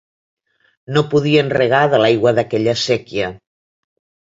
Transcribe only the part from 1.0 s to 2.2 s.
podien regar de